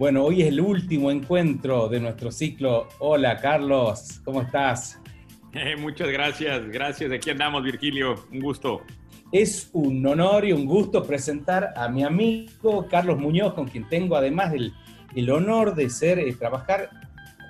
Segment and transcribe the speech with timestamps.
[0.00, 2.88] Bueno, hoy es el último encuentro de nuestro ciclo.
[3.00, 4.98] Hola, Carlos, ¿cómo estás?
[5.52, 7.12] Eh, muchas gracias, gracias.
[7.12, 8.14] Aquí andamos, Virgilio.
[8.32, 8.80] Un gusto.
[9.30, 14.16] Es un honor y un gusto presentar a mi amigo Carlos Muñoz, con quien tengo
[14.16, 14.72] además el,
[15.14, 16.88] el honor de ser, eh, trabajar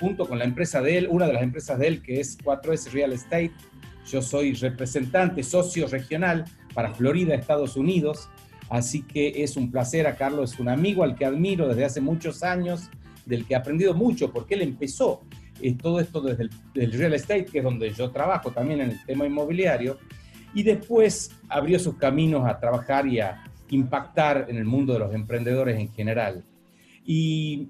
[0.01, 2.91] junto con la empresa de él, una de las empresas de él que es 4S
[2.91, 3.53] Real Estate.
[4.11, 8.29] Yo soy representante socio regional para Florida, Estados Unidos.
[8.71, 12.01] Así que es un placer, a Carlos es un amigo al que admiro desde hace
[12.01, 12.89] muchos años,
[13.27, 15.23] del que he aprendido mucho, porque él empezó
[15.61, 19.05] eh, todo esto desde el real estate, que es donde yo trabajo también en el
[19.05, 19.99] tema inmobiliario,
[20.55, 25.15] y después abrió sus caminos a trabajar y a impactar en el mundo de los
[25.15, 26.45] emprendedores en general.
[27.05, 27.69] Y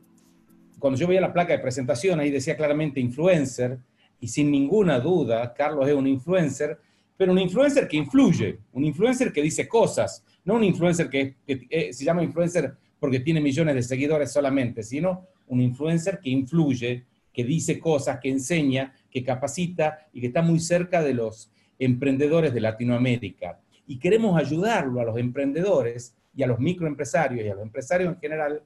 [0.78, 3.78] cuando yo veía la placa de presentación, ahí decía claramente influencer,
[4.20, 6.78] y sin ninguna duda, Carlos es un influencer,
[7.16, 11.92] pero un influencer que influye, un influencer que dice cosas, no un influencer que, eh,
[11.92, 17.44] se llama influencer porque tiene millones de seguidores solamente, sino un influencer que influye, que
[17.44, 22.60] dice cosas, que enseña, que capacita y que está muy cerca de los emprendedores de
[22.60, 23.60] Latinoamérica.
[23.86, 28.20] Y queremos ayudarlo a los emprendedores y a los microempresarios y a los empresarios en
[28.20, 28.62] general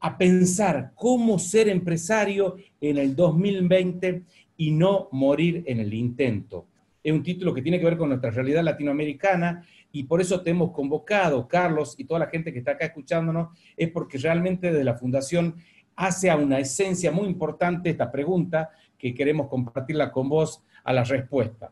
[0.00, 4.22] a pensar cómo ser empresario en el 2020
[4.58, 6.66] y no morir en el intento.
[7.02, 10.50] Es un título que tiene que ver con nuestra realidad latinoamericana y por eso te
[10.50, 14.82] hemos convocado, Carlos, y toda la gente que está acá escuchándonos, es porque realmente desde
[14.82, 15.54] la Fundación
[15.94, 21.04] hace a una esencia muy importante esta pregunta que queremos compartirla con vos a la
[21.04, 21.70] respuesta.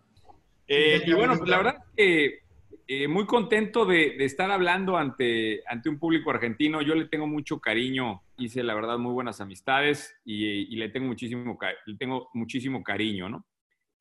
[0.68, 2.42] Eh, y bueno, pues la verdad que
[2.86, 6.80] eh, muy contento de, estar hablando ante, ante un público argentino.
[6.80, 11.58] Yo le tengo mucho cariño, hice la verdad muy buenas amistades y, le, tengo muchísimo,
[11.86, 13.44] le tengo muchísimo cariño, ¿no?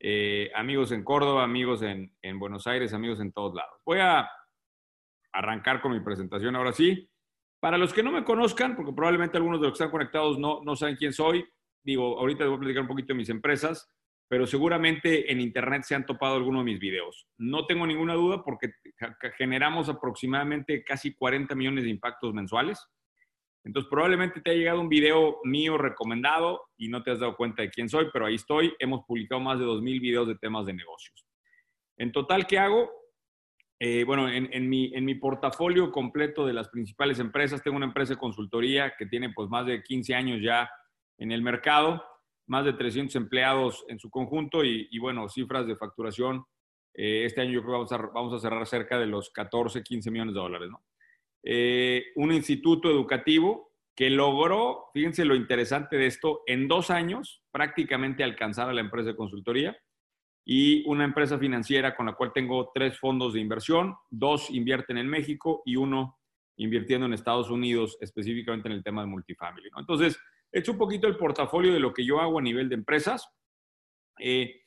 [0.03, 3.79] Eh, amigos en Córdoba, amigos en, Buenos Aires, amigos en todos lados.
[3.85, 4.27] Voy a
[5.31, 7.07] arrancar con mi presentación ahora sí.
[7.59, 10.61] Para los que no me conozcan, porque probablemente algunos de los que están conectados no,
[10.63, 11.45] no saben quién soy,
[11.83, 13.87] digo, ahorita les voy a platicar un poquito de mis empresas,
[14.27, 17.27] pero seguramente en Internet se han topado algunos de mis videos.
[17.37, 18.73] No tengo ninguna duda porque
[19.37, 22.83] generamos aproximadamente casi 40 millones de impactos mensuales.
[23.63, 27.61] Entonces, probablemente te ha llegado un video mío recomendado y no te has dado cuenta
[27.61, 28.73] de quién soy, pero ahí estoy.
[28.79, 31.25] Hemos publicado más de 2.000 videos de temas de negocios.
[31.97, 32.89] En total, ¿qué hago?
[33.79, 38.13] Eh, bueno, en, mi, en mi portafolio completo de las principales empresas, tengo una empresa
[38.13, 40.69] de consultoría que tiene pues más de 15 años ya
[41.17, 42.03] en el mercado,
[42.47, 46.43] más de 300 empleados en su conjunto y, bueno, cifras de facturación.
[46.93, 49.81] Eh, este año yo creo que vamos a, vamos a cerrar cerca de los 14,
[49.81, 50.83] 15 millones de dólares, ¿no?
[51.43, 58.23] Eh, un instituto educativo que logró, fíjense lo interesante de esto, en dos años prácticamente
[58.23, 59.77] alcanzar a la empresa de consultoría
[60.45, 65.07] y una empresa financiera con la cual tengo tres fondos de inversión, dos invierten en
[65.07, 66.17] México y uno
[66.57, 69.69] invirtiendo en Estados Unidos, específicamente en el tema de multifamily.
[69.77, 70.17] Entonces,
[70.51, 73.27] he hecho un poquito el portafolio de lo que yo hago a nivel de empresas.
[74.19, 74.61] Eh,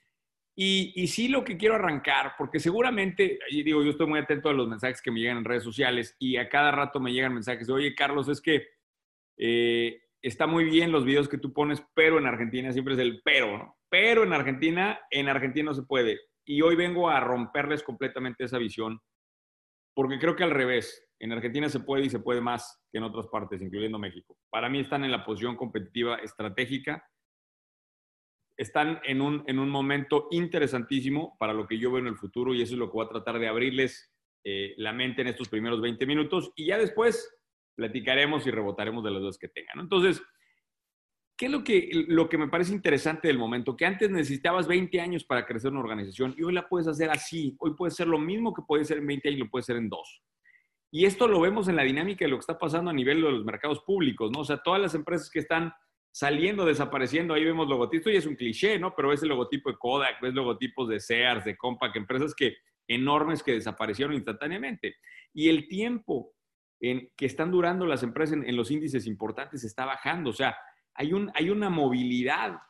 [0.57, 4.53] y, sí lo que quiero arrancar, porque seguramente, y digo, yo estoy muy atento a
[4.53, 7.67] los mensajes que me llegan en redes sociales y a cada rato me llegan mensajes
[7.67, 8.69] de, oye, Carlos, es que
[9.37, 13.21] eh, está muy bien los videos que tú pones, pero en Argentina siempre es el
[13.25, 13.77] pero, ¿no?
[13.89, 16.21] Pero en Argentina, en Argentina no se puede.
[16.45, 19.01] Y hoy vengo a romperles completamente esa visión,
[19.93, 23.05] porque creo que al revés, en Argentina se puede y se puede más que en
[23.05, 24.37] otras partes, incluyendo México.
[24.51, 27.05] Para mí están en la posición competitiva estratégica
[28.57, 32.55] están en un, en un momento interesantísimo para lo que yo veo en el futuro
[32.55, 34.13] y eso es lo que voy a tratar de abrirles
[34.45, 37.35] eh, la mente en estos primeros 20 minutos y ya después
[37.75, 39.81] platicaremos y rebotaremos de las dos que tengan.
[39.81, 40.23] Entonces,
[41.37, 43.77] ¿qué es lo que, lo que me parece interesante del momento?
[43.77, 47.57] Que antes necesitabas 20 años para crecer una organización y hoy la puedes hacer así.
[47.59, 49.89] Hoy puede ser lo mismo que puede ser en 20 años, lo puede ser en
[49.89, 50.23] dos.
[50.93, 53.31] Y esto lo vemos en la dinámica de lo que está pasando a nivel de
[53.33, 54.41] los mercados públicos, ¿no?
[54.41, 55.73] O sea, todas las empresas que están
[56.15, 57.35] saliendo, desapareciendo.
[57.35, 58.95] Ahí vemos logotipos, y es un cliché, ¿no?
[58.95, 63.43] Pero es el logotipo de Kodak, ves logotipos de Sears, de Compaq, empresas que enormes
[63.43, 64.95] que desaparecieron instantáneamente.
[65.33, 66.33] Y el tiempo
[66.81, 70.31] en que están durando las empresas en, los índices importantes está bajando.
[70.31, 70.57] O sea,
[70.95, 72.61] hay, un, hay una movilidad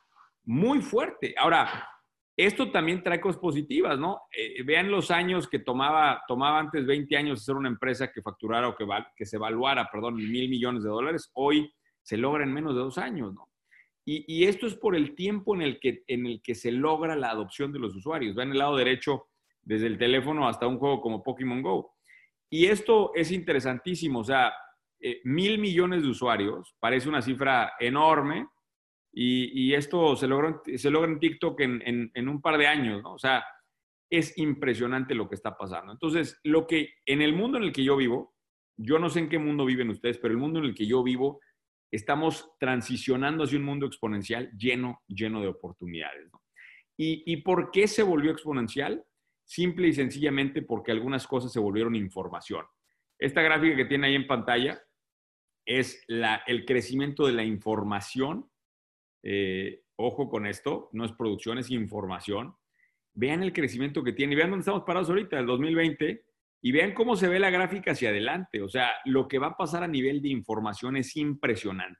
[0.45, 1.35] muy fuerte.
[1.37, 1.87] Ahora,
[2.35, 4.21] esto también trae cosas positivas, ¿no?
[4.35, 8.69] Eh, vean los años que tomaba, tomaba antes 20 años hacer una empresa que facturara
[8.69, 11.29] o que, que se evaluara, perdón, mil millones de dólares.
[11.35, 11.71] Hoy
[12.05, 13.49] se logra en menos de dos años, ¿no?
[14.07, 17.31] Y, esto es por el tiempo en el, que, en el que se logra la
[17.31, 18.35] adopción de los usuarios.
[18.35, 19.29] Vean el lado derecho,
[19.63, 21.95] desde el teléfono hasta un juego como Pokémon Go.
[22.47, 24.53] Y esto es interesantísimo, o sea,
[24.99, 28.47] eh, mil millones de usuarios, parece una cifra enorme,
[29.11, 33.13] y, esto se logra, se logra en TikTok en, en, un par de años, ¿no?
[33.13, 33.45] O sea,
[34.09, 35.93] es impresionante lo que está pasando.
[35.93, 38.35] Entonces, lo que en el mundo en el que yo vivo,
[38.75, 41.01] yo no sé en qué mundo viven ustedes, pero el mundo en el que yo
[41.01, 41.39] vivo
[41.95, 46.29] estamos transicionando hacia un mundo exponencial lleno, lleno de oportunidades.
[46.97, 49.03] ¿Y, ¿Y por qué se volvió exponencial?
[49.43, 52.65] Simple y sencillamente porque algunas cosas se volvieron información.
[53.17, 54.81] Esta gráfica que tiene ahí en pantalla
[55.65, 58.49] es el crecimiento de la información.
[59.23, 62.55] Eh, ojo con esto, no es producción, es información.
[63.13, 66.25] Vean el crecimiento que tiene vean dónde estamos parados ahorita, el 2020,
[66.65, 68.59] y vean cómo se ve la gráfica hacia adelante.
[68.63, 71.99] O sea, lo que va a pasar a nivel de información es impresionante.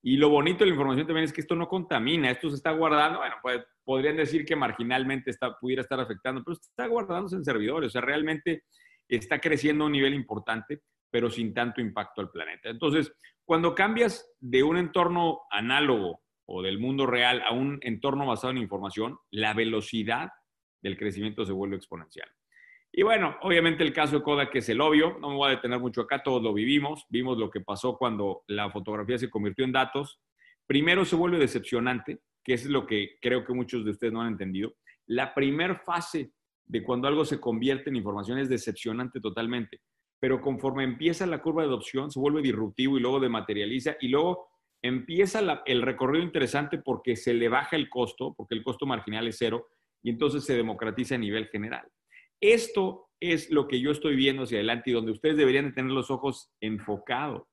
[0.00, 2.70] Y lo bonito de la información también es que esto no contamina, esto se está
[2.70, 5.30] guardando, bueno, pues podrían decir que marginalmente
[5.60, 8.64] pudiera estar afectando, pero está guardándose en servidores, o sea, realmente
[9.06, 10.80] está creciendo a un nivel importante,
[11.10, 12.70] pero sin tanto impacto al planeta.
[12.70, 13.12] Entonces,
[13.44, 18.56] cuando cambias de un entorno análogo o del mundo real a un entorno basado en
[18.56, 20.30] información, la velocidad
[20.80, 22.30] del crecimiento se vuelve exponencial.
[22.94, 25.80] Y bueno, obviamente el caso de Kodak es el obvio, no me voy a detener
[25.80, 29.72] mucho acá, todos lo vivimos, vimos lo que pasó cuando la fotografía se convirtió en
[29.72, 30.20] datos.
[30.66, 34.32] Primero se vuelve decepcionante, que es lo que creo que muchos de ustedes no han
[34.32, 34.74] entendido.
[35.06, 36.32] La primer fase
[36.66, 39.80] de cuando algo se convierte en información es decepcionante totalmente,
[40.20, 44.48] pero conforme empieza la curva de adopción se vuelve disruptivo y luego dematerializa y luego
[44.82, 49.38] empieza el recorrido interesante porque se le baja el costo, porque el costo marginal es
[49.38, 49.68] cero
[50.02, 51.88] y entonces se democratiza a nivel general.
[52.42, 56.10] Esto es lo que yo estoy viendo hacia adelante y donde ustedes deberían tener los
[56.10, 57.44] ojos enfocados.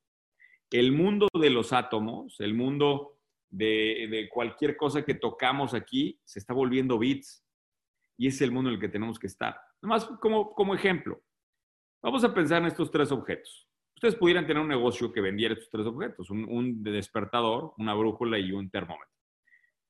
[0.72, 3.20] El mundo de los átomos, el mundo
[3.52, 7.46] de, cualquier cosa que tocamos aquí, se está volviendo bits.
[8.18, 9.56] Y es el mundo en el que tenemos que estar.
[9.80, 11.22] Nomás como, ejemplo,
[12.02, 13.70] vamos a pensar en estos tres objetos.
[13.96, 18.52] Ustedes pudieran tener un negocio que vendiera estos tres objetos, un despertador, una brújula y
[18.52, 19.19] un termómetro.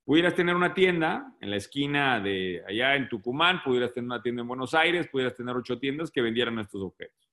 [0.09, 4.41] Pudieras tener una tienda en la esquina de allá en Tucumán, pudieras tener una tienda
[4.41, 7.29] en Buenos Aires, pudieras tener ocho tiendas que vendieran estos objetos.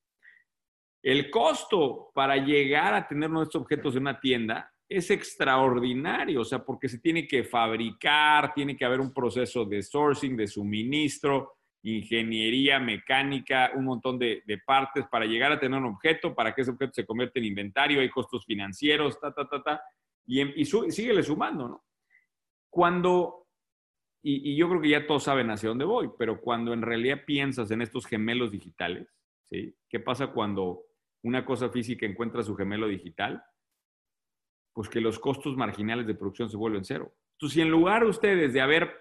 [1.02, 6.62] El costo para llegar a tener nuestros objetos en una tienda es extraordinario, o sea,
[6.62, 12.78] porque se tiene que fabricar, tiene que haber un proceso de sourcing, de suministro, ingeniería,
[12.78, 16.93] mecánica, un montón de, partes para llegar a tener un objeto, para que ese objeto
[16.93, 19.82] se convierta en inventario, hay costos financieros, ta, ta, ta, ta,
[20.26, 21.87] y, y, y síguele sumando, ¿no?
[22.76, 23.46] Cuando,
[24.23, 27.70] y, yo creo que ya todos saben hacia dónde voy, pero cuando en realidad piensas
[27.70, 29.08] en estos gemelos digitales,
[29.44, 29.75] ¿sí?
[29.88, 30.82] ¿Qué pasa cuando
[31.23, 33.43] una cosa física encuentra su gemelo digital?
[34.75, 37.14] Pues que los costos marginales de producción se vuelven cero.
[37.37, 38.94] Entonces, si en lugar de ustedes de haber,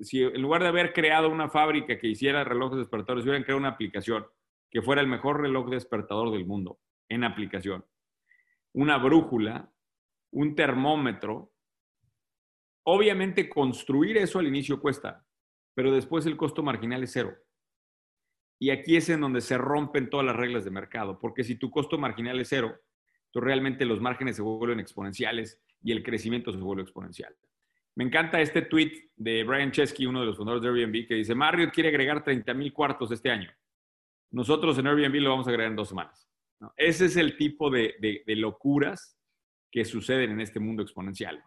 [0.00, 3.68] si en lugar de haber creado una fábrica que hiciera relojes despertadores, hubieran creado una
[3.68, 4.26] aplicación
[4.72, 7.84] que fuera el mejor reloj despertador del mundo en aplicación,
[8.72, 9.72] una brújula,
[10.32, 11.53] un termómetro,
[12.84, 15.24] Obviamente construir eso al inicio cuesta,
[15.74, 17.34] pero después el costo marginal es cero.
[18.60, 21.70] Y aquí es en donde se rompen todas las reglas de mercado, porque si tu
[21.70, 22.78] costo marginal es cero,
[23.30, 27.34] tú realmente los márgenes se vuelven exponenciales y el crecimiento se vuelve exponencial.
[27.96, 31.34] Me encanta este tweet de Brian Chesky, uno de los fundadores de Airbnb, que dice,
[31.34, 33.50] Marriott quiere agregar 30 mil cuartos este año.
[34.30, 36.28] Nosotros en Airbnb lo vamos a agregar en dos semanas.
[36.76, 39.18] Ese es el tipo de locuras
[39.70, 41.42] que suceden en este mundo exponencial.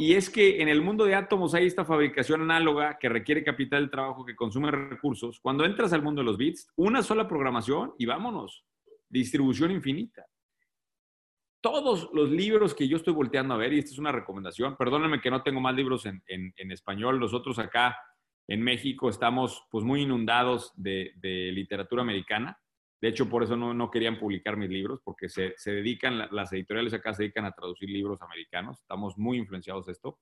[0.00, 3.86] Y es que en el mundo de átomos hay esta fabricación análoga que requiere capital
[3.86, 5.40] de trabajo, que consume recursos.
[5.40, 8.64] Cuando entras al mundo de los bits, una sola programación y vámonos,
[9.08, 10.24] distribución infinita.
[11.60, 15.20] Todos los libros que yo estoy volteando a ver, y esta es una recomendación, perdónenme
[15.20, 16.22] que no tengo más libros en,
[16.70, 17.98] español, nosotros acá
[18.46, 21.12] en México estamos pues muy inundados de
[21.52, 22.56] literatura americana,
[23.00, 27.14] de hecho, por eso no, querían publicar mis libros, porque se, dedican, las editoriales acá
[27.14, 28.80] se dedican a traducir libros americanos.
[28.80, 30.18] Estamos muy influenciados de esto.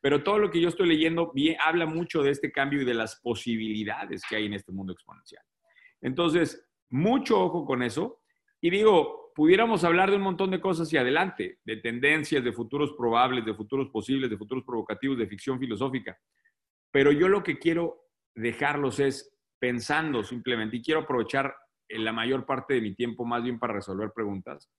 [0.00, 1.32] Pero todo lo que yo estoy leyendo
[1.62, 5.42] habla mucho de este cambio y de las posibilidades que hay en este mundo exponencial.
[6.00, 8.20] Entonces, mucho ojo con eso.
[8.60, 12.92] Y digo, pudiéramos hablar de un montón de cosas hacia adelante, de tendencias, de futuros
[12.92, 16.16] probables, de futuros posibles, de futuros provocativos, de ficción filosófica.
[16.92, 18.06] Pero yo lo que quiero
[18.36, 21.54] dejarlos es pensando simplemente, y quiero aprovechar
[21.90, 24.70] la mayor parte de mi tiempo más bien para resolver preguntas,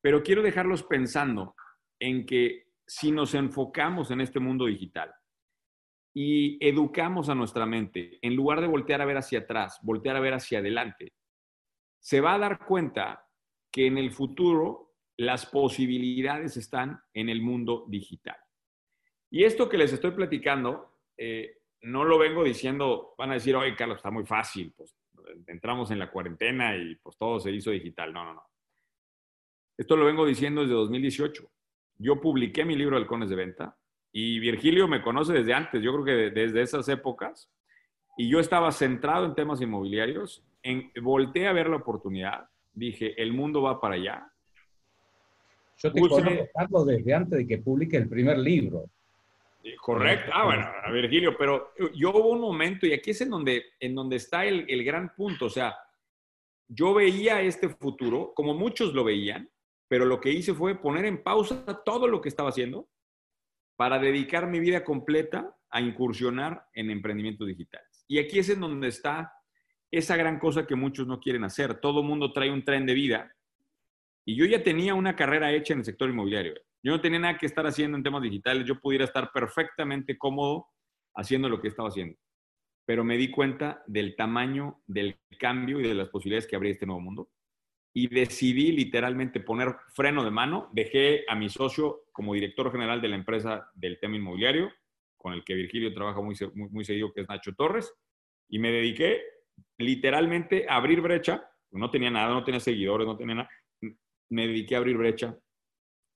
[0.00, 1.54] pero quiero dejarlos pensando
[1.98, 5.12] en que si nos enfocamos en este mundo digital
[6.14, 10.20] y educamos a nuestra mente, en lugar de voltear a ver hacia atrás, voltear a
[10.20, 11.12] ver hacia adelante,
[12.00, 13.26] se va a dar cuenta
[13.70, 18.36] que en el futuro las posibilidades están en el mundo digital.
[19.30, 23.76] Y esto que les estoy platicando, eh, no lo vengo diciendo, van a decir, oye,
[23.76, 24.72] Carlos, está muy fácil.
[24.76, 24.96] Pues
[25.46, 28.12] entramos en la cuarentena y pues todo se hizo digital.
[28.12, 28.42] No, no, no.
[29.76, 31.50] Esto lo vengo diciendo desde 2018.
[31.98, 33.76] Yo publiqué mi libro Halcones de Venta
[34.12, 37.50] y Virgilio me conoce desde antes, yo creo que desde esas épocas.
[38.16, 43.32] Y yo estaba centrado en temas inmobiliarios, en, volteé a ver la oportunidad, dije, el
[43.32, 44.32] mundo va para allá.
[45.76, 48.86] Yo te conozco, desde antes de que publique el primer libro.
[49.80, 50.30] Correcto.
[50.32, 53.94] Ah, bueno, a Virgilio, pero yo hubo un momento, y aquí es en donde, en
[53.94, 55.74] donde está el, el gran punto, o sea,
[56.68, 59.50] yo veía este futuro, como muchos lo veían,
[59.88, 62.88] pero lo que hice fue poner en pausa todo lo que estaba haciendo
[63.76, 68.04] para dedicar mi vida completa a incursionar en emprendimientos digitales.
[68.06, 69.32] Y aquí es en donde está
[69.90, 71.80] esa gran cosa que muchos no quieren hacer.
[71.80, 73.34] Todo mundo trae un tren de vida
[74.24, 76.54] y yo ya tenía una carrera hecha en el sector inmobiliario.
[76.82, 78.66] Yo no tenía nada que estar haciendo en temas digitales.
[78.66, 80.66] Yo pudiera estar perfectamente cómodo
[81.14, 82.16] haciendo lo que estaba haciendo.
[82.86, 86.86] Pero me di cuenta del tamaño del cambio y de las posibilidades que habría este
[86.86, 87.30] nuevo mundo.
[87.92, 90.70] Y decidí literalmente poner freno de mano.
[90.72, 94.70] Dejé a mi socio como director general de la empresa del tema inmobiliario,
[95.16, 97.92] con el que Virgilio trabaja muy, muy, muy seguido, que es Nacho Torres.
[98.48, 99.22] Y me dediqué
[99.78, 101.50] literalmente a abrir brecha.
[101.72, 103.50] No tenía nada, no tenía seguidores, no tenía nada.
[104.30, 105.36] Me dediqué a abrir brecha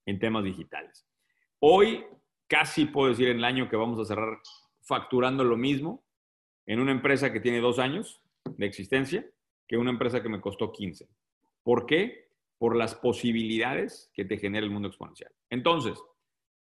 [0.06, 1.06] en temas digitales.
[1.60, 2.04] Hoy
[2.46, 4.38] casi puedo decir en el año que vamos a cerrar
[4.82, 6.04] facturando lo mismo
[6.66, 9.24] en una empresa que tiene dos años de existencia
[9.66, 11.08] que una empresa que me costó 15.
[11.62, 12.28] ¿Por qué?
[12.58, 15.32] Por las posibilidades que te genera el mundo exponencial.
[15.50, 15.98] Entonces,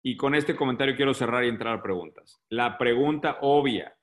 [0.03, 2.41] y con este comentario quiero cerrar y entrar a preguntas.
[2.49, 3.96] La pregunta obvia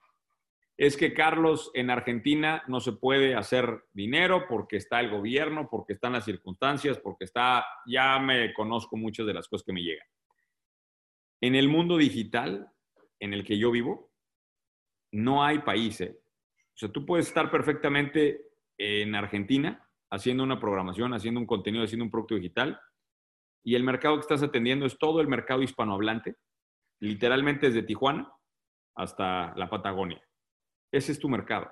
[0.77, 5.94] es que Carlos en Argentina no se puede hacer dinero porque está el gobierno, porque
[5.94, 10.08] están las circunstancias, porque está, ya me conozco muchas de las cosas que me llegan.
[11.42, 12.72] En el mundo digital
[13.20, 14.12] en el que yo vivo,
[15.12, 16.01] no hay país.
[16.01, 16.18] ¿eh?
[16.20, 18.42] O sea, tú puedes estar perfectamente
[18.77, 22.80] en Argentina haciendo una programación, haciendo un contenido, haciendo un producto digital,
[23.63, 26.36] y el mercado que estás atendiendo es todo el mercado hispanohablante,
[27.00, 28.32] literalmente desde Tijuana
[28.96, 30.22] hasta la Patagonia.
[30.93, 31.71] Ese es tu mercado.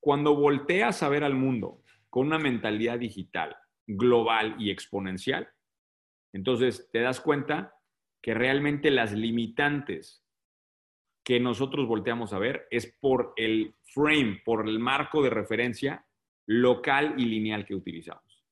[0.00, 3.54] Cuando volteas a ver al mundo con una mentalidad digital,
[3.86, 5.48] global y exponencial,
[6.32, 7.74] entonces te das cuenta
[8.22, 10.24] que realmente las limitantes
[11.22, 16.06] que nosotros volteamos a ver es por el frame, por el marco de referencia
[16.46, 18.46] local y lineal que utilizamos.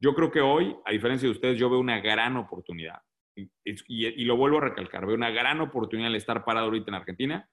[0.00, 3.02] Yo creo que hoy, a diferencia de ustedes, yo veo una gran oportunidad.
[3.34, 7.50] Y, lo vuelvo a recalcar, veo una gran oportunidad de estar parado ahorita en Argentina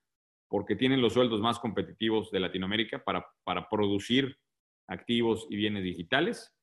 [0.53, 4.37] porque tienen los sueldos más competitivos de Latinoamérica para, para producir
[4.87, 6.55] activos y bienes digitales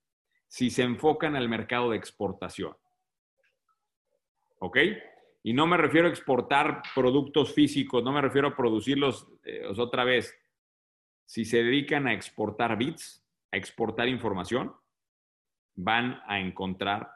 [0.47, 2.77] si se enfocan al mercado de exportación.
[4.61, 4.79] ¿Ok?
[5.43, 10.05] Y no me refiero a exportar productos físicos, no me refiero a producirlos eh, otra
[10.05, 10.39] vez.
[11.27, 14.73] Si se dedican a exportar bits, a exportar información,
[15.75, 17.11] van a encontrar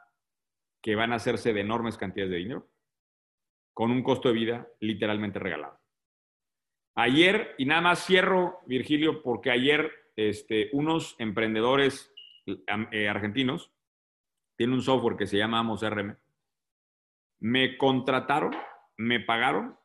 [0.81, 2.67] que van a hacerse de enormes cantidades de dinero
[3.73, 5.84] con un costo de vida literalmente regalado.
[6.95, 12.13] Ayer, y nada más cierro, Virgilio, porque ayer este, unos emprendedores
[12.45, 13.73] eh, argentinos
[14.57, 16.17] tienen un software que se llama Amos RM.
[17.41, 18.55] Me contrataron,
[18.97, 19.77] me pagaron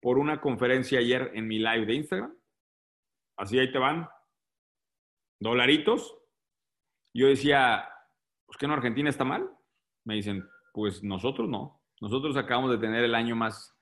[0.00, 2.34] por una conferencia ayer en mi live de Instagram.
[3.36, 4.08] Así ahí te van.
[5.40, 6.16] Dolaritos.
[7.12, 7.88] Yo decía,
[8.46, 9.50] pues que en Argentina está mal.
[10.04, 11.82] Me dicen, pues nosotros no.
[12.00, 13.73] Nosotros acabamos de tener el año más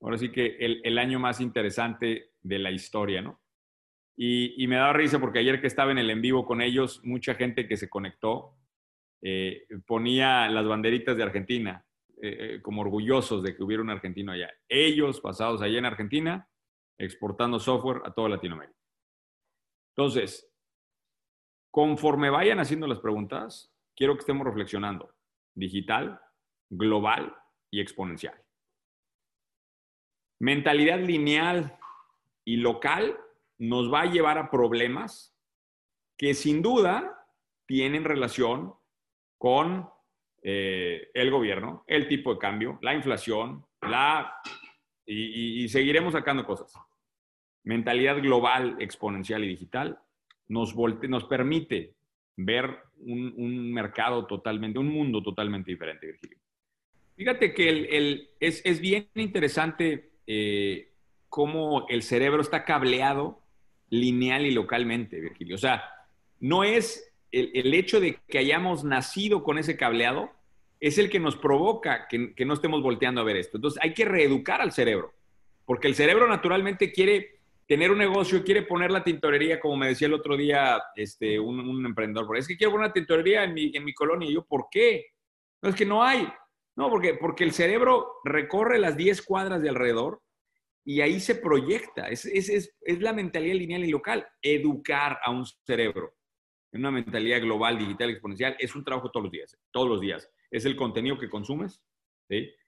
[0.00, 3.40] ahora sí que el, año más interesante de la historia, ¿no?
[4.16, 7.34] Y, me da risa porque ayer que estaba en el en vivo con ellos, mucha
[7.34, 8.56] gente que se conectó
[9.22, 11.84] eh, ponía las banderitas de Argentina,
[12.20, 14.50] eh, eh, como orgullosos de que hubiera un argentino allá.
[14.68, 16.48] Ellos pasados allá en Argentina,
[16.98, 18.78] exportando software a toda Latinoamérica.
[19.96, 20.52] Entonces,
[21.70, 25.14] conforme vayan haciendo las preguntas, quiero que estemos reflexionando.
[25.54, 26.20] Digital,
[26.70, 27.34] global
[27.70, 28.34] y exponencial.
[30.38, 31.76] Mentalidad lineal
[32.44, 33.16] y local
[33.58, 35.36] nos va a llevar a problemas
[36.16, 37.26] que sin duda
[37.66, 38.74] tienen relación
[39.36, 39.88] con
[40.42, 44.34] eh, el gobierno, el tipo de cambio, la inflación, la,
[45.04, 46.72] y, seguiremos sacando cosas.
[47.64, 49.98] Mentalidad global, exponencial y digital
[50.48, 50.74] nos,
[51.28, 51.94] permite
[52.36, 56.38] ver un, mercado totalmente, un mundo totalmente diferente, Virgilio.
[57.16, 60.92] Fíjate que el, es, es bien interesante eh,
[61.30, 63.40] cómo el cerebro está cableado
[63.88, 65.54] lineal y localmente, Virgilio.
[65.54, 65.82] O sea,
[66.38, 70.30] no es el, hecho de que hayamos nacido con ese cableado,
[70.80, 73.56] es el que nos provoca que, no estemos volteando a ver esto.
[73.56, 75.14] Entonces hay que reeducar al cerebro,
[75.64, 80.08] porque el cerebro naturalmente quiere tener un negocio, quiere poner la tintorería, como me decía
[80.08, 83.82] el otro día este, un, emprendedor, es que quiero poner una tintorería en mi, en
[83.82, 84.28] mi colonia.
[84.28, 85.06] Y yo, ¿por qué?
[85.62, 86.28] No, es que no hay.
[86.78, 90.22] No, porque, porque el cerebro recorre las 10 cuadras de alrededor
[90.84, 92.08] y ahí se proyecta.
[92.08, 94.24] Es, es, es, es, la mentalidad lineal y local.
[94.40, 96.14] Educar a un cerebro
[96.70, 100.30] en una mentalidad global, digital, exponencial, es un trabajo todos los días, todos los días.
[100.52, 101.82] es el contenido que consumes.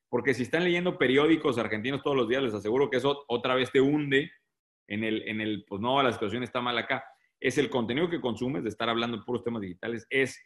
[0.09, 3.71] Porque si están leyendo periódicos argentinos todos los días, les aseguro que eso otra vez
[3.71, 4.33] te hunde
[4.89, 7.05] en el, en el pues no, la situación está mal acá.
[7.39, 10.37] Es el contenido que consumes, de estar hablando de puros temas digitales, es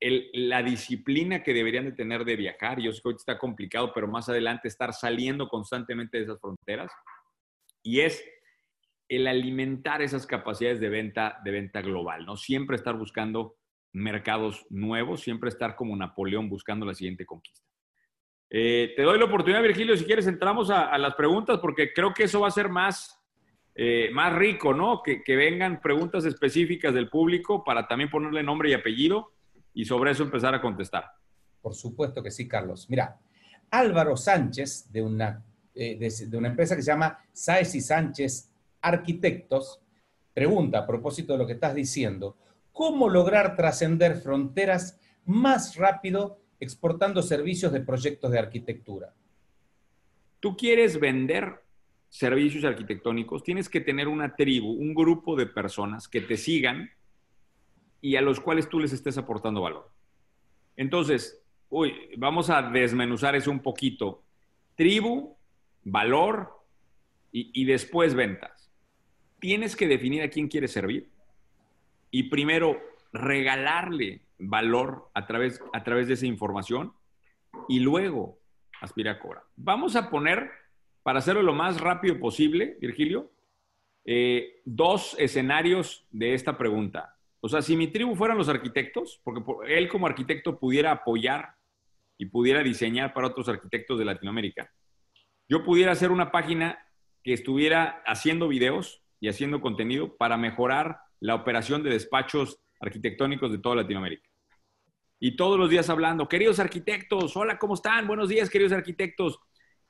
[0.00, 2.80] la disciplina que deberían de tener de viajar.
[2.80, 6.92] Yo sé que hoy está complicado, pero más adelante estar saliendo constantemente de esas fronteras.
[7.82, 8.24] Y es
[9.08, 12.36] el alimentar esas capacidades de venta, de venta global, ¿no?
[12.36, 13.56] Siempre estar buscando
[13.92, 17.66] mercados nuevos, siempre estar como Napoleón buscando la siguiente conquista.
[18.50, 22.24] Eh, te doy la oportunidad, Virgilio, si quieres entramos a, las preguntas, porque creo que
[22.24, 23.18] eso va a ser más,
[23.74, 25.02] eh, más rico, ¿no?
[25.02, 29.32] Que, vengan preguntas específicas del público para también ponerle nombre y apellido
[29.76, 31.04] y sobre eso empezar a contestar.
[31.60, 32.88] Por supuesto que sí, Carlos.
[32.88, 33.18] Mira,
[33.70, 39.80] Álvaro Sánchez, de una, eh, de, una empresa que se llama Saez y Sánchez Arquitectos,
[40.32, 42.36] pregunta a propósito de lo que estás diciendo,
[42.72, 49.12] ¿cómo lograr trascender fronteras más rápido exportando servicios de proyectos de arquitectura?
[50.40, 51.62] Tú quieres vender
[52.08, 56.88] servicios arquitectónicos, tienes que tener una tribu, un grupo de personas que te sigan
[58.00, 59.90] y a los cuales tú les estés aportando valor.
[60.76, 64.22] Entonces, uy, vamos a desmenuzar eso un poquito.
[64.74, 65.36] Tribu,
[65.84, 66.52] valor
[67.32, 68.70] y, después ventas.
[69.38, 71.10] Tienes que definir a quién quieres servir
[72.10, 72.80] y primero
[73.12, 76.94] regalarle valor a través, a través de esa información
[77.68, 78.38] y luego
[78.80, 79.44] aspira a cobrar.
[79.56, 80.50] Vamos a poner,
[81.02, 83.30] para hacerlo lo más rápido posible, Virgilio,
[84.04, 87.15] eh, dos escenarios de esta pregunta.
[87.40, 91.54] O sea, si mi tribu fueran los arquitectos, porque él como arquitecto pudiera apoyar
[92.18, 94.70] y pudiera diseñar para otros arquitectos de Latinoamérica,
[95.48, 96.78] yo pudiera hacer una página
[97.22, 103.58] que estuviera haciendo videos y haciendo contenido para mejorar la operación de despachos arquitectónicos de
[103.58, 104.28] toda Latinoamérica.
[105.18, 108.06] Y todos los días hablando, queridos arquitectos, hola, ¿cómo están?
[108.06, 109.38] Buenos días, queridos arquitectos.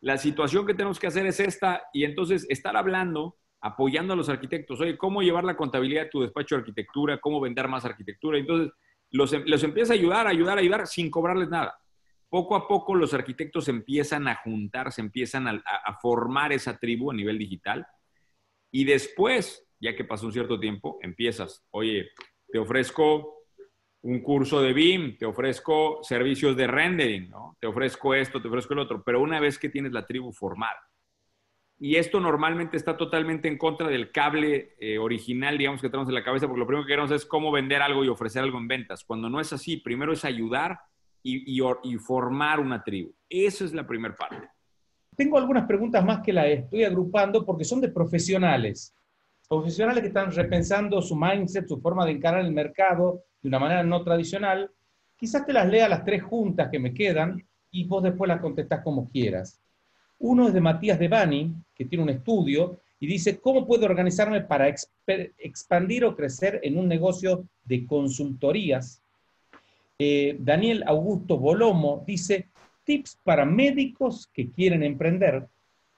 [0.00, 4.28] La situación que tenemos que hacer es esta y entonces estar hablando apoyando a los
[4.28, 4.80] arquitectos.
[4.80, 7.20] Oye, ¿cómo llevar la contabilidad de tu despacho de arquitectura?
[7.20, 8.38] ¿Cómo vender más arquitectura?
[8.38, 8.72] Entonces,
[9.10, 11.78] los, em, los empieza a ayudar, ayudar, ayudar sin cobrarles nada.
[12.28, 17.10] Poco a poco los arquitectos empiezan a juntar, se empiezan a, a formar esa tribu
[17.10, 17.86] a nivel digital.
[18.70, 22.10] Y después, ya que pasó un cierto tiempo, empiezas, oye,
[22.48, 23.36] te ofrezco
[24.06, 27.32] un curso de BIM, te ofrezco servicios de rendering.
[27.58, 30.78] Te ofrezco esto, te ofrezco el otro, pero una vez que tienes la tribu formada,
[31.78, 36.14] y esto normalmente está totalmente en contra del cable eh, original, digamos, que tenemos en
[36.14, 38.66] la cabeza, porque lo primero que queremos es cómo vender algo y ofrecer algo en
[38.66, 39.04] ventas.
[39.04, 40.80] Cuando no es así, primero es ayudar
[41.22, 41.60] y,
[41.98, 43.12] formar una tribu.
[43.28, 44.48] Esa es la primera parte.
[45.16, 48.94] Tengo algunas preguntas más que las estoy agrupando porque son de profesionales.
[49.48, 53.82] Profesionales que están repensando su mindset, su forma de encarar el mercado de una manera
[53.82, 54.70] no tradicional.
[55.16, 58.82] Quizás te las lea las tres juntas que me quedan y vos después las contestás
[58.82, 59.60] como quieras.
[60.18, 64.40] Uno es de Matías de Bani, que tiene un estudio y dice, ¿cómo puedo organizarme
[64.40, 64.68] para
[65.38, 69.02] expandir o crecer en un negocio de consultorías?
[69.98, 72.46] Eh, Daniel Augusto Bolomo dice,
[72.84, 75.46] tips para médicos que quieren emprender,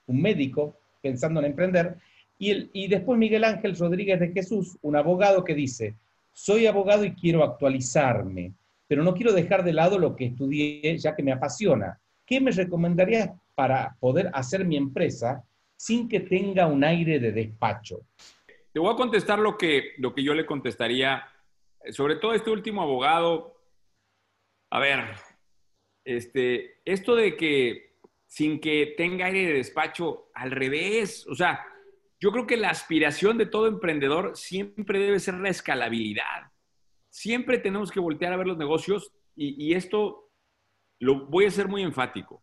[0.07, 1.97] un médico pensando en emprender,
[2.39, 5.95] y, y después Miguel Ángel Rodríguez de Jesús, un abogado que dice,
[6.33, 8.53] soy abogado y quiero actualizarme,
[8.87, 11.99] pero no quiero dejar de lado lo que estudié ya que me apasiona.
[12.25, 15.45] ¿Qué me recomendarías para poder hacer mi empresa
[15.77, 18.07] sin que tenga un aire de despacho?
[18.73, 21.27] Te voy a contestar lo que, lo que yo le contestaría,
[21.91, 23.61] sobre todo a este último abogado.
[24.71, 25.01] A ver,
[26.05, 27.97] este, esto de que
[28.29, 31.67] sin que tenga aire de despacho, al revés, o sea,
[32.21, 36.53] yo creo que la aspiración de todo emprendedor siempre debe ser la escalabilidad.
[37.11, 40.31] Siempre tenemos que voltear a ver los negocios y, y esto
[41.01, 42.41] lo voy a ser muy enfático.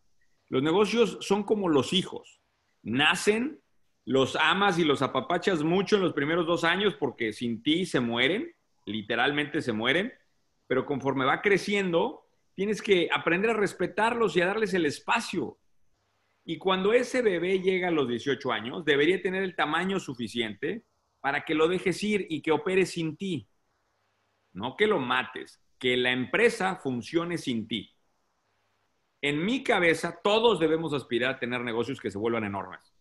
[0.50, 2.42] Los negocios son como los hijos.
[2.84, 3.62] Nacen,
[4.06, 8.00] los amas y los apapachas mucho en los primeros dos años porque sin ti se
[8.00, 8.54] mueren,
[8.86, 10.14] literalmente se mueren,
[10.68, 15.58] pero conforme va creciendo, tienes que aprender a respetarlos y a darles el espacio.
[16.46, 20.86] Y cuando ese bebé llega a los 18 años, debería tener el tamaño suficiente
[21.20, 23.48] para que lo dejes ir y que opere sin ti.
[24.54, 27.95] No que lo mates, que la empresa funcione sin ti
[29.30, 32.94] en mi cabeza, todos debemos aspirar a tener negocios que se vuelvan enormes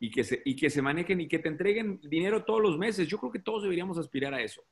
[0.00, 3.06] y que se, y que se manejen y que te entreguen dinero todos los meses.
[3.06, 4.64] Yo creo que todos deberíamos aspirar a eso.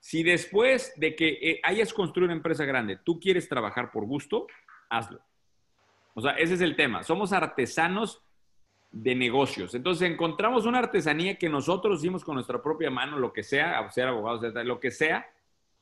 [0.00, 4.46] Si después de que eh, hayas construido una empresa grande, tú quieres trabajar por gusto,
[4.88, 5.20] hazlo.
[6.14, 7.02] O sea, ese es el tema.
[7.02, 8.22] Somos artesanos
[8.90, 9.74] de negocios.
[9.74, 14.08] Entonces encontramos una artesanía que nosotros hicimos con nuestra propia mano, lo que sea, ser
[14.08, 15.26] abogados, lo que sea,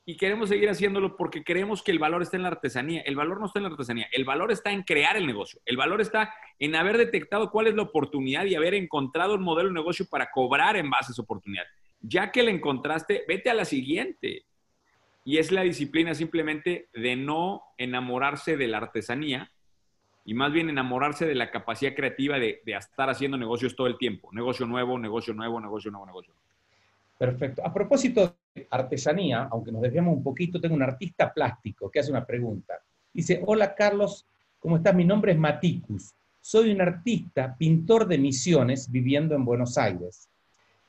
[0.05, 3.03] y queremos seguir haciéndolo porque creemos que el valor está en la artesanía.
[3.03, 5.61] El valor no está en la artesanía, el valor está en crear el negocio.
[5.65, 9.69] El valor está en haber detectado cuál es la oportunidad y haber encontrado un modelo
[9.69, 11.65] de negocio para cobrar en base a esa oportunidad.
[12.01, 14.45] Ya que la encontraste, vete a la siguiente.
[15.25, 19.53] Y es la disciplina simplemente de no enamorarse de la artesanía
[20.25, 23.99] y más bien enamorarse de la capacidad creativa de, de estar haciendo negocios todo el
[23.99, 24.31] tiempo.
[24.33, 26.35] Negocio nuevo, negocio nuevo, negocio nuevo, negocio.
[27.19, 27.63] Perfecto.
[27.65, 28.37] A propósito
[28.71, 32.75] artesanía, aunque nos desviamos un poquito, tengo un artista plástico que hace una pregunta.
[33.13, 34.27] Dice, hola Carlos,
[34.59, 34.95] ¿cómo estás?
[34.95, 36.15] Mi nombre es Maticus.
[36.41, 40.29] Soy un artista, pintor de misiones, viviendo en Buenos Aires.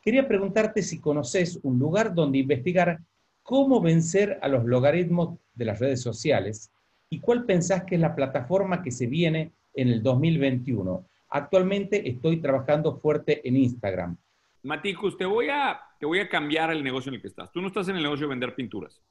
[0.02, 3.00] Quería preguntarte si conoces un lugar donde investigar
[3.44, 6.72] cómo vencer a los logaritmos de las redes sociales
[7.10, 11.06] y cuál pensás que es la plataforma que se viene en el 2021.
[11.30, 14.18] Actualmente estoy trabajando fuerte en Instagram.
[14.64, 17.52] Maticus, te voy, a, te voy a cambiar el negocio en el que estás.
[17.52, 19.02] Tú no estás en el negocio de vender pinturas.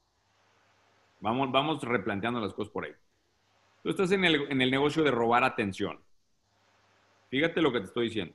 [1.21, 2.93] Vamos, vamos replanteando las cosas por ahí.
[3.83, 6.01] Tú estás en el, en el negocio de robar atención.
[7.29, 8.35] Fíjate lo que te estoy diciendo.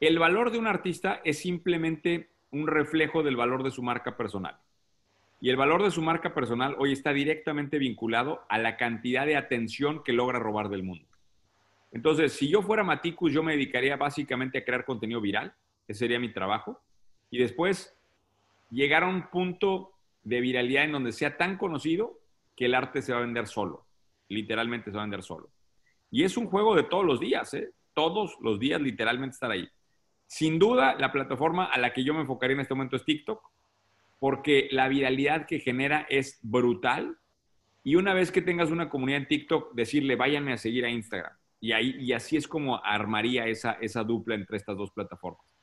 [0.00, 4.56] El valor de un artista es simplemente un reflejo del valor de su marca personal.
[5.40, 9.36] Y el valor de su marca personal hoy está directamente vinculado a la cantidad de
[9.36, 11.06] atención que logra robar del mundo.
[11.92, 15.54] Entonces, si yo fuera Maticus, yo me dedicaría básicamente a crear contenido viral,
[15.88, 16.80] ese sería mi trabajo.
[17.30, 17.98] Y después
[18.70, 22.20] llegar a un punto de viralidad en donde sea tan conocido
[22.54, 23.86] que el arte se va a vender solo.
[24.28, 25.50] Literalmente se va a vender solo.
[26.10, 27.72] Y es un juego de todos los días, ¿eh?
[27.94, 29.68] Todos los días literalmente estar ahí.
[30.26, 33.40] Sin duda, la plataforma a la que yo me enfocaría en este momento es TikTok,
[34.18, 37.16] porque la viralidad que genera es brutal.
[37.82, 41.32] Y una vez que tengas una comunidad en TikTok, decirle, váyanme a seguir a Instagram.
[41.60, 45.57] Y, ahí, y así es como armaría esa, esa dupla entre estas dos plataformas.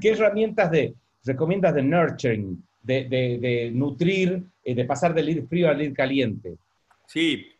[0.00, 5.78] ¿Qué herramientas de, recomiendas de nurturing, de, nutrir, eh, de pasar del lead frío al
[5.78, 6.56] lead caliente?
[7.06, 7.50] Sí,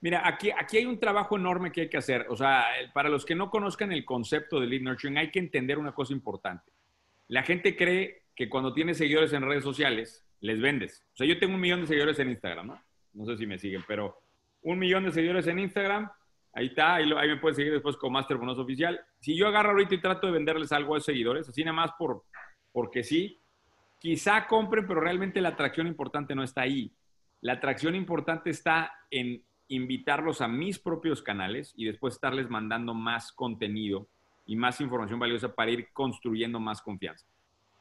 [0.00, 2.26] mira, aquí, aquí hay un trabajo enorme que hay que hacer.
[2.28, 5.78] O sea, para los que no conozcan el concepto de lead nurturing, hay que entender
[5.78, 6.72] una cosa importante.
[7.28, 11.04] La gente cree que cuando tienes seguidores en redes sociales, les vendes.
[11.14, 12.82] O sea, yo tengo un millón de seguidores en Instagram, ¿no?
[13.14, 14.18] No sé si me siguen, pero
[14.62, 16.10] un millón de seguidores en Instagram,
[16.54, 19.00] Ahí está, ahí, me pueden seguir después con Master Bonoso Oficial.
[19.20, 21.92] Si yo agarro ahorita y trato de venderles algo a esos seguidores, así nada más
[21.98, 22.24] por,
[22.72, 23.40] porque sí,
[23.98, 26.92] quizá compren, pero realmente la atracción importante no está ahí.
[27.40, 33.32] La atracción importante está en invitarlos a mis propios canales y después estarles mandando más
[33.32, 34.08] contenido
[34.44, 37.26] y más información valiosa para ir construyendo más confianza.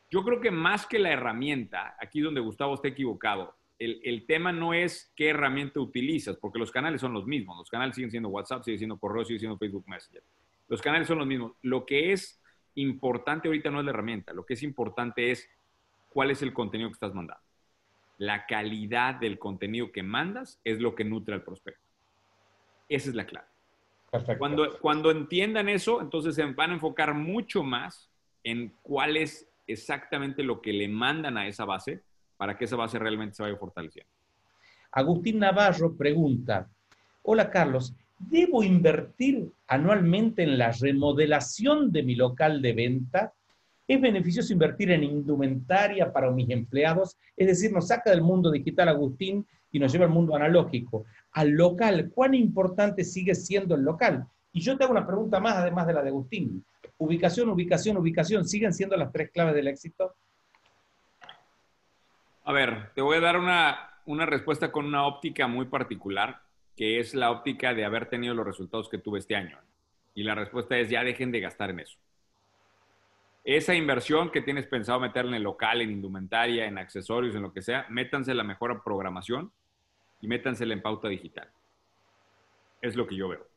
[0.10, 4.74] Yo creo que más que la herramienta, aquí donde Gustavo está equivocado, el, tema no
[4.74, 7.58] es qué herramienta utilizas, porque los canales son los mismos.
[7.58, 10.24] Los canales siguen siendo WhatsApp, sigue siendo correo, sigue siendo Facebook Messenger.
[10.68, 11.54] Los canales son los mismos.
[11.64, 12.40] Lo que es
[12.76, 15.50] importante ahorita no es la herramienta, lo que es importante es
[16.10, 17.44] cuál es el contenido que estás mandando.
[18.18, 21.82] La calidad del contenido que mandas es lo que nutre al prospecto.
[22.88, 23.48] Esa es la clave.
[24.12, 24.38] Perfecto.
[24.38, 28.12] Cuando, cuando entiendan eso, entonces se van a enfocar mucho más
[28.44, 32.04] en cuál es exactamente lo que le mandan a esa base
[32.42, 34.10] para que esa base realmente se vaya fortaleciendo.
[34.94, 36.68] Agustín Navarro pregunta,
[37.22, 43.32] hola Carlos, ¿debo invertir anualmente en la remodelación de mi local de venta?
[43.88, 47.16] ¿Es beneficioso invertir en indumentaria para mis empleados?
[47.38, 51.06] Es decir, nos saca del mundo digital Agustín y nos lleva al mundo analógico.
[51.34, 54.26] Al local, ¿cuán importante sigue siendo el local?
[54.52, 56.66] Y yo te hago una pregunta más, además de la de Agustín.
[56.98, 60.16] Ubicación, ubicación, ubicación, ¿siguen siendo las tres claves del éxito?
[62.44, 66.42] A ver, te voy a dar una, respuesta con una óptica muy particular,
[66.76, 69.60] que es la óptica de haber tenido los resultados que tuve este año.
[70.16, 71.98] Y la respuesta es ya dejen de gastar en eso.
[73.44, 77.62] Esa inversión que tienes pensado meter en local, en indumentaria, en accesorios, en lo que
[77.62, 79.52] sea, métanse la mejor programación
[80.20, 81.50] y métansela en pauta digital.
[82.82, 83.48] Es lo que yo veo.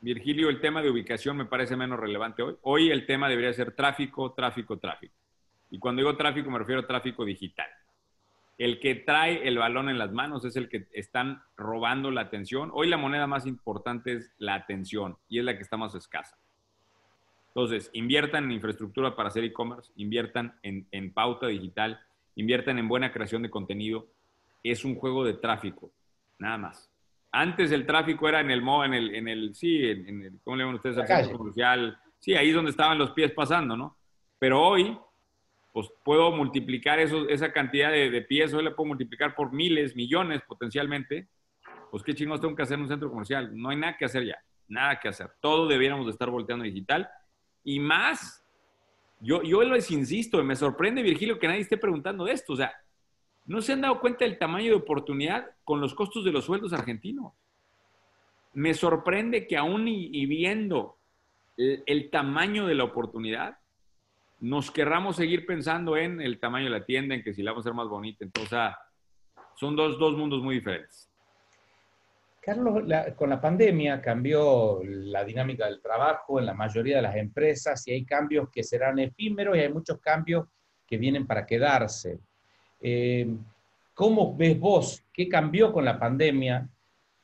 [0.00, 2.56] Virgilio, el tema de ubicación me parece menos relevante hoy.
[2.62, 5.14] Hoy el tema debería ser tráfico, tráfico, tráfico.
[5.70, 7.68] Y cuando digo tráfico me refiero a tráfico digital.
[8.58, 12.70] El que trae el balón en las manos es el que están robando la atención.
[12.72, 16.38] Hoy la moneda más importante es la atención y es la que está más escasa.
[17.48, 21.98] Entonces, inviertan en infraestructura para hacer e-commerce, inviertan en, pauta digital,
[22.34, 24.06] inviertan en buena creación de contenido.
[24.62, 25.90] Es un juego de tráfico,
[26.38, 26.90] nada más.
[27.32, 30.64] Antes el tráfico era en el, en el, en el sí, en, el, ¿cómo le
[30.64, 31.30] llaman ustedes?
[31.30, 31.98] comercial.
[32.18, 33.96] Sí, ahí es donde estaban los pies pasando, ¿no?
[34.38, 34.98] Pero hoy
[35.76, 40.40] pues puedo multiplicar eso, esa cantidad de, pies, hoy le puedo multiplicar por miles, millones
[40.48, 41.28] potencialmente,
[41.90, 43.50] pues qué chingados tengo que hacer en un centro comercial.
[43.54, 45.32] No hay nada que hacer ya, nada que hacer.
[45.38, 47.10] Todo debiéramos de estar volteando digital.
[47.62, 48.42] Y más,
[49.20, 52.54] yo, yo les insisto, me sorprende, Virgilio, que nadie esté preguntando esto.
[52.54, 52.72] O sea,
[53.44, 56.72] no se han dado cuenta del tamaño de oportunidad con los costos de los sueldos
[56.72, 57.34] argentinos.
[58.54, 60.96] Me sorprende que aún y, viendo
[61.58, 63.58] el, tamaño de la oportunidad,
[64.40, 67.64] nos querramos seguir pensando en el tamaño de la tienda, en que si la vamos
[67.64, 68.24] a hacer más bonita.
[68.24, 68.58] Entonces,
[69.54, 71.10] son dos, dos mundos muy diferentes.
[72.46, 72.84] Carlos,
[73.16, 77.90] con la pandemia cambió la dinámica del trabajo en la mayoría de las empresas y
[77.90, 80.46] hay cambios que serán efímeros y hay muchos cambios
[80.86, 82.20] que vienen para quedarse.
[82.80, 83.26] Eh,
[83.94, 86.68] ¿Cómo ves vos qué cambió con la pandemia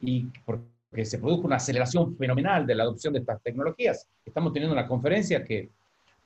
[0.00, 4.08] y porque se produjo una aceleración fenomenal de la adopción de estas tecnologías?
[4.24, 5.70] Estamos teniendo una conferencia que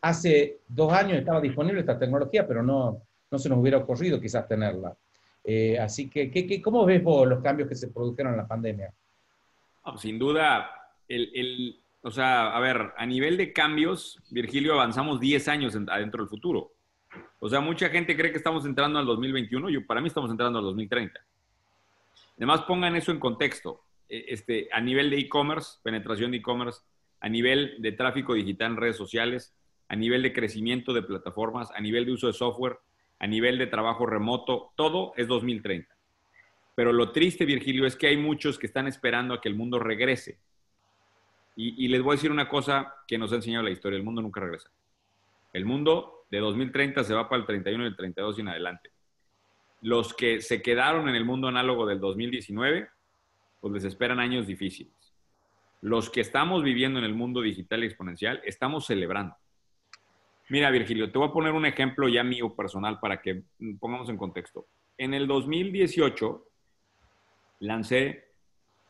[0.01, 4.47] hace dos años estaba disponible esta tecnología, pero no, no se nos hubiera ocurrido quizás
[4.47, 4.97] tenerla.
[5.45, 8.93] Eh, así que, ¿qué, cómo ves vos los cambios que se produjeron en la pandemia?
[9.99, 10.69] sin duda,
[11.07, 16.25] el, el, o sea, a ver, a nivel de cambios, Virgilio, avanzamos 10 años adentro
[16.25, 16.73] del futuro.
[17.39, 20.59] O sea, mucha gente cree que estamos entrando al 2021, yo para mí estamos entrando
[20.59, 21.21] al 2030.
[22.37, 23.83] Además, pongan eso en contexto.
[24.09, 26.81] E, este, a nivel de e-commerce, penetración de e-commerce,
[27.21, 29.55] a nivel de tráfico digital en redes sociales,
[29.89, 32.79] a nivel de crecimiento de plataformas, a nivel de uso de software,
[33.19, 35.95] a nivel de trabajo remoto, todo es 2030.
[36.75, 39.79] Pero lo triste, Virgilio, es que hay muchos que están esperando a que el mundo
[39.79, 40.39] regrese.
[41.57, 44.05] Y, y les voy a decir una cosa que nos ha enseñado la historia, el
[44.05, 44.71] mundo nunca regresa.
[45.53, 48.91] El mundo de 2030 se va para el 31 y el 32 y en adelante.
[49.81, 52.89] Los que se quedaron en el mundo análogo del 2019,
[53.61, 54.93] pues les esperan años difíciles.
[55.81, 59.37] Los que estamos viviendo en el mundo digital y exponencial, estamos celebrando.
[60.49, 63.43] Mira, Virgilio, te voy a poner un ejemplo ya mío personal para que
[63.81, 64.67] pongamos en contexto.
[64.97, 66.45] En el 2018
[67.61, 68.25] lancé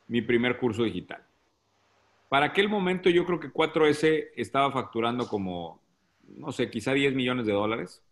[0.09, 1.25] mi primer curso digital.
[2.29, 5.81] Para aquel momento yo creo que 4S estaba facturando como
[6.29, 8.03] no sé, quizá 10 millones de dólares,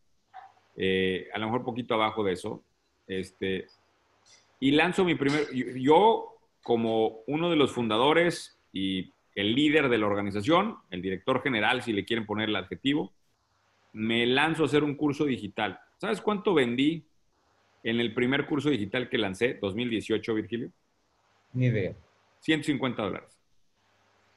[0.76, 2.62] eh, a lo mejor poquito abajo de eso.
[3.06, 3.66] Este,
[4.60, 10.06] y lanzo mi primer, yo como uno de los fundadores y el líder de la
[10.06, 13.12] organización, el director general, si le quieren poner el adjetivo,
[13.94, 15.80] me lanzo a hacer un curso digital.
[15.96, 17.06] ¿Sabes cuánto vendí
[17.82, 20.70] en el primer curso digital que lancé, 2018, Virgilio?
[21.54, 21.94] Ni idea.
[22.40, 23.40] 150 dólares.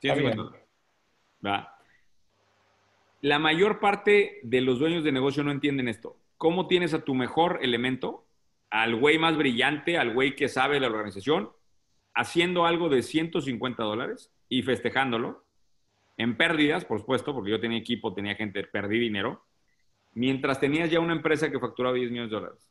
[0.00, 0.66] 150 dólares.
[1.44, 1.78] ¿Va?
[3.20, 6.16] la mayor parte de los dueños de negocio no entienden esto.
[6.36, 8.24] ¿Cómo tienes a tu mejor elemento,
[8.70, 11.50] al güey más brillante, al güey que sabe la organización,
[12.14, 15.44] haciendo algo de 150 dólares y festejándolo?
[16.18, 19.42] En pérdidas, por supuesto, porque yo tenía equipo, tenía gente, perdí dinero,
[20.12, 22.68] mientras tenías ya una empresa que facturaba 10 millones de dólares.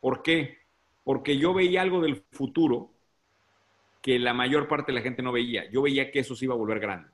[0.00, 0.58] ¿Por qué?
[1.04, 2.90] Porque yo veía algo del futuro
[4.02, 5.70] que la mayor parte de la gente no veía.
[5.70, 7.08] Yo veía que eso se iba a volver grande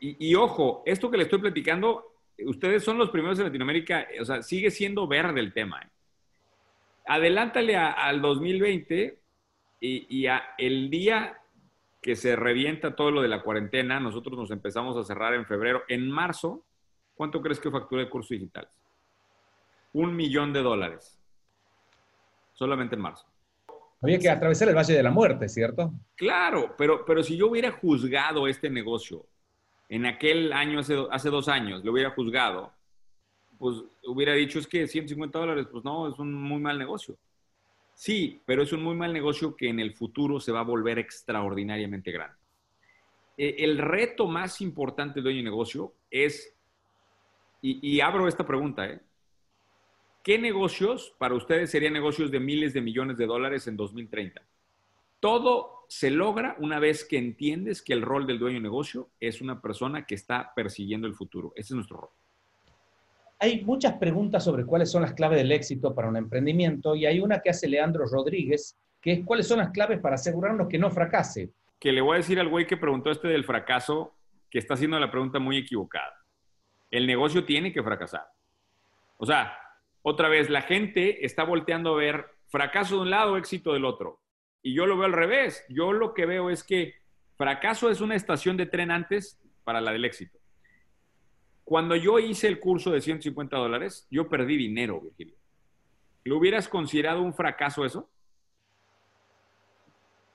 [0.00, 4.42] y, ojo, esto que le estoy platicando, ustedes son los primeros en Latinoamérica, o sea,
[4.42, 5.80] sigue siendo verde el tema.
[5.82, 5.88] ¿eh?
[7.06, 9.18] Adelántale al 2020
[9.80, 11.38] y, y a el día
[12.02, 15.84] que se revienta todo lo de la cuarentena, nosotros nos empezamos a cerrar en febrero.
[15.88, 16.64] En marzo,
[17.14, 18.68] ¿cuánto crees que factura el curso digital?
[19.92, 21.16] Un millón de dólares.
[22.54, 23.24] Solamente en marzo.
[24.02, 25.92] Había que atravesar el Valle de la Muerte, ¿cierto?
[26.16, 29.24] Claro, pero, pero si yo hubiera juzgado este negocio
[29.88, 32.72] en aquel año, hace, hace dos años, lo hubiera juzgado,
[33.58, 33.76] pues
[34.08, 37.16] hubiera dicho es que 150 dólares, pues no, es un muy mal negocio.
[37.94, 40.98] Sí, pero es un muy mal negocio que en el futuro se va a volver
[40.98, 42.36] extraordinariamente grande.
[43.36, 46.54] E, el reto más importante del dueño de negocio es,
[47.60, 49.00] y, y abro esta pregunta, ¿eh?
[50.22, 54.42] ¿qué negocios para ustedes serían negocios de miles de millones de dólares en 2030?
[55.20, 59.40] Todo se logra una vez que entiendes que el rol del dueño de negocio es
[59.40, 61.52] una persona que está persiguiendo el futuro.
[61.54, 62.10] Ese es nuestro rol.
[63.42, 67.18] Hay muchas preguntas sobre cuáles son las claves del éxito para un emprendimiento y hay
[67.18, 70.92] una que hace Leandro Rodríguez, que es cuáles son las claves para asegurarnos que no
[70.92, 71.50] fracase.
[71.80, 74.14] Que le voy a decir al güey que preguntó este del fracaso,
[74.48, 76.24] que está haciendo la pregunta muy equivocada.
[76.88, 78.28] El negocio tiene que fracasar.
[79.16, 79.58] O sea,
[80.02, 84.20] otra vez, la gente está volteando a ver fracaso de un lado, éxito del otro.
[84.62, 85.64] Y yo lo veo al revés.
[85.68, 86.94] Yo lo que veo es que
[87.36, 90.38] fracaso es una estación de tren antes para la del éxito.
[91.64, 95.34] Cuando yo hice el curso de 150 dólares, yo perdí dinero, Virgilio.
[96.24, 98.08] ¿Lo hubieras considerado un fracaso eso?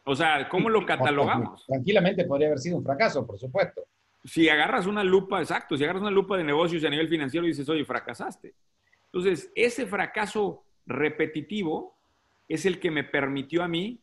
[0.03, 1.65] O sea, ¿cómo lo catalogamos?
[1.65, 3.83] Tranquilamente podría haber sido un fracaso, por supuesto.
[4.23, 7.49] Si agarras una lupa, exacto, si agarras una lupa de negocios a nivel financiero y
[7.49, 8.53] dices, oye, fracasaste.
[9.05, 11.97] Entonces, ese fracaso repetitivo
[12.47, 13.99] es el que me permitió a mí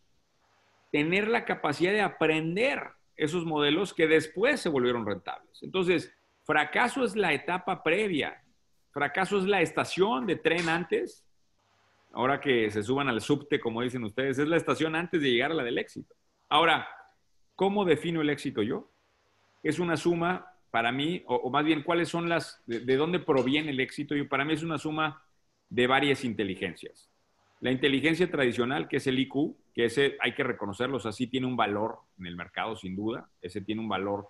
[0.93, 2.83] tener la capacidad de aprender
[3.17, 5.63] esos modelos que después se volvieron rentables.
[5.63, 6.13] Entonces,
[6.45, 8.41] fracaso es la etapa previa.
[8.93, 11.27] fracaso es la estación de tren antes,
[12.13, 15.51] ahora que se suban al subte, como dicen ustedes, es la estación antes de llegar
[15.51, 16.15] a la del éxito.
[16.49, 16.87] Ahora,
[17.57, 18.91] ¿cómo defino el éxito yo?
[19.63, 23.81] Es una suma para mí, o, más bien, ¿cuáles son las, de, dónde proviene el
[23.81, 24.15] éxito?
[24.15, 25.23] Yo, para mí es una suma
[25.69, 27.11] de varias inteligencias.
[27.61, 31.57] La inteligencia tradicional, que es el IQ, que ese hay que reconocerlo, así tiene un
[31.57, 33.31] valor en el mercado, sin duda.
[33.41, 34.29] Ese tiene un valor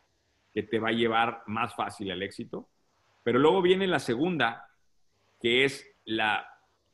[0.55, 2.69] que te va a llevar más fácil al éxito.
[3.25, 4.71] Pero luego viene la segunda,
[5.41, 6.49] que es la,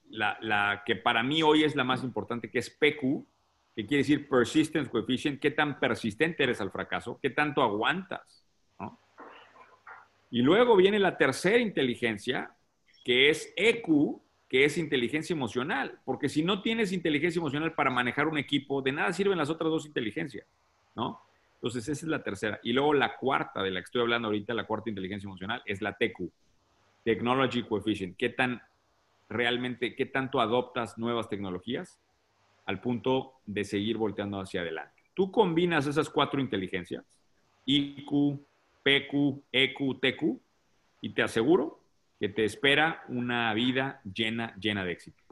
[0.09, 3.27] la, que para mí hoy es la más importante, que es PQ,
[3.77, 8.45] que quiere decir Persistence Coefficient, qué tan persistente eres al fracaso, qué tanto aguantas.
[10.33, 12.55] Y luego viene la tercera inteligencia,
[13.05, 18.29] que es EQ, que es inteligencia emocional, porque si no tienes inteligencia emocional para manejar
[18.29, 20.47] un equipo, de nada sirven las otras dos inteligencias,
[20.95, 21.21] ¿no?
[21.63, 22.59] Entonces, esa es la tercera.
[22.63, 25.83] Y luego la cuarta de la que estoy hablando ahorita, la cuarta inteligencia emocional, es
[25.83, 26.33] la TQ,
[27.05, 28.17] Technology Coefficient.
[28.17, 28.63] ¿Qué tan
[29.29, 32.01] realmente, qué tanto adoptas nuevas tecnologías
[32.65, 35.03] al punto de seguir volteando hacia adelante?
[35.13, 37.05] Tú combinas esas cuatro inteligencias,
[37.67, 38.41] IQ,
[38.83, 40.41] PQ, EQ, TQ,
[41.03, 41.79] y te aseguro
[42.19, 45.23] que te espera una vida llena, llena de éxito.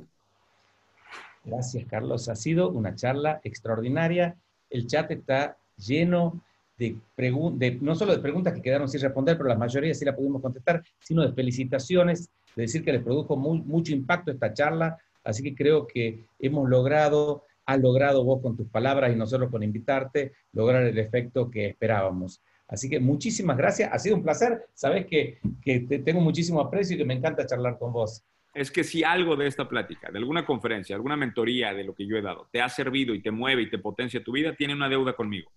[1.43, 2.29] Gracias, Carlos.
[2.29, 4.37] Ha sido una charla extraordinaria.
[4.69, 6.43] El chat está lleno
[6.79, 10.15] de, de, no solo de preguntas que quedaron sin responder, pero la mayoría sí la
[10.15, 15.43] pudimos contestar, sino de felicitaciones, de decir que les produjo mucho impacto esta charla, así
[15.43, 20.33] que creo que hemos logrado, has logrado vos con tus palabras y nosotros con invitarte,
[20.53, 22.41] lograr el efecto que esperábamos.
[22.69, 26.95] Así que muchísimas gracias, ha sido un placer, sabes que, que te tengo muchísimo aprecio
[26.95, 28.23] y que me encanta charlar con vos.
[28.55, 32.07] Es que si algo de esta plática, de alguna conferencia, alguna mentoría de lo que
[32.07, 34.75] yo he dado, te ha servido y te mueve y te potencia tu vida, tiene
[34.75, 35.51] una deuda conmigo.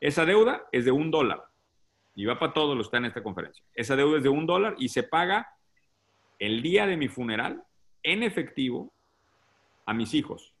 [0.00, 1.44] Esa deuda es de un dólar
[2.14, 3.64] y va para todos los que están en esta conferencia.
[3.74, 5.48] Esa deuda es de un dólar y se paga
[6.38, 7.62] el día de mi funeral
[8.02, 8.92] en efectivo
[9.84, 10.54] a mis hijos.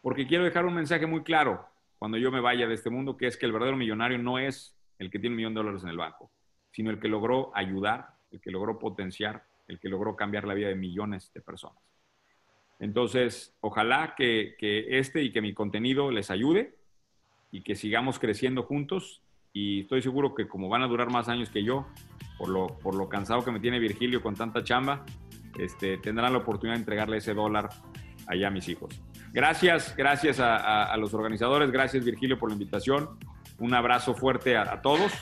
[0.00, 1.66] Porque quiero dejar un mensaje muy claro
[1.98, 4.76] cuando yo me vaya de este mundo, que es que el verdadero millonario no es
[4.98, 6.30] el que tiene un millón de dólares en el banco,
[6.72, 10.68] sino el que logró ayudar, el que logró potenciar, el que logró cambiar la vida
[10.68, 11.78] de millones de personas.
[12.80, 16.74] Entonces, ojalá que, que este y que mi contenido les ayude
[17.52, 19.22] y que sigamos creciendo juntos.
[19.52, 21.86] Y estoy seguro que como van a durar más años que yo,
[22.38, 25.04] por lo, por lo cansado que me tiene Virgilio con tanta chamba,
[25.58, 27.68] este, tendrán la oportunidad de entregarle ese dólar
[28.26, 29.00] allá a mis hijos.
[29.32, 33.18] Gracias, gracias a, los organizadores, gracias Virgilio por la invitación.
[33.58, 35.12] Un abrazo fuerte a, todos.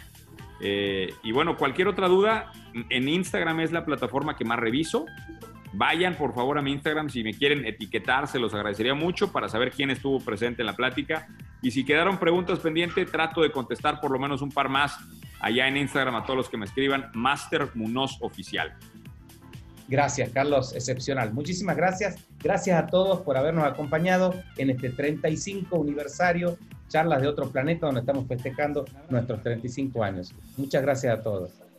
[0.61, 5.07] Eh, y bueno, cualquier otra duda, en Instagram es la plataforma que más reviso.
[5.73, 9.49] Vayan por favor a mi Instagram si me quieren etiquetar, se los agradecería mucho para
[9.49, 11.29] saber quién estuvo presente en la plática.
[11.63, 14.99] Y si quedaron preguntas pendientes, trato de contestar por lo menos un par más
[15.41, 18.75] allá en Instagram a todos los que me escriban, Master Munoz Oficial.
[19.89, 21.33] Gracias, Carlos, excepcional.
[21.33, 22.17] Muchísimas gracias.
[22.39, 26.57] Gracias a todos por habernos acompañado en este 35 aniversario,
[26.89, 30.33] charlas de otro planeta, donde estamos festejando nuestros 35 años.
[30.57, 31.70] Muchas gracias a todos.